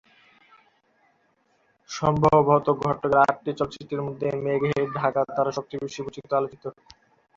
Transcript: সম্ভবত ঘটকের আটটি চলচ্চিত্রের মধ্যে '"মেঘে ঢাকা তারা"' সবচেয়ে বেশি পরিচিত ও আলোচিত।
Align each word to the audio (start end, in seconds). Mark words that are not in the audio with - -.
সম্ভবত 1.89 2.67
ঘটকের 2.81 3.13
আটটি 3.23 3.51
চলচ্চিত্রের 3.59 4.05
মধ্যে 4.07 4.27
'"মেঘে 4.37 4.69
ঢাকা 4.95 5.21
তারা"' 5.29 5.55
সবচেয়ে 5.57 5.83
বেশি 5.85 5.99
পরিচিত 6.01 6.25
ও 6.27 6.39
আলোচিত। 6.39 6.63